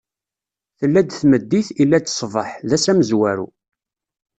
Tella-d 0.79 1.09
tmeddit, 1.19 1.67
illa-d 1.81 2.07
ṣṣbeḥ: 2.15 2.49
d 2.69 2.71
ass 2.75 2.85
amezwaru. 2.91 3.47